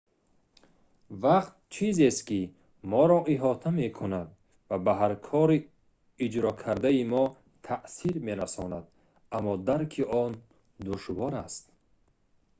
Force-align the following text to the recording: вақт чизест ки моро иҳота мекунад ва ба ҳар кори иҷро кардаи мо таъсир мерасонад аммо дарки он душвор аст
вақт 1.23 1.53
чизест 1.73 2.21
ки 2.27 2.39
моро 2.91 3.19
иҳота 3.33 3.69
мекунад 3.81 4.27
ва 4.69 4.77
ба 4.85 4.93
ҳар 4.99 5.13
кори 5.27 5.59
иҷро 6.25 6.51
кардаи 6.63 7.03
мо 7.11 7.23
таъсир 7.67 8.15
мерасонад 8.27 8.85
аммо 9.37 9.53
дарки 9.67 10.03
он 10.23 10.31
душвор 10.85 11.33
аст 11.45 11.63